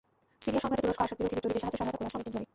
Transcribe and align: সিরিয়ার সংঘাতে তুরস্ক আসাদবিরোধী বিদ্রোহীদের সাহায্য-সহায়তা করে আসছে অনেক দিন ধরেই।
সিরিয়ার 0.43 0.63
সংঘাতে 0.63 0.83
তুরস্ক 0.83 1.01
আসাদবিরোধী 1.05 1.35
বিদ্রোহীদের 1.37 1.63
সাহায্য-সহায়তা 1.63 1.97
করে 1.99 2.07
আসছে 2.07 2.17
অনেক 2.19 2.25
দিন 2.25 2.33
ধরেই। 2.35 2.47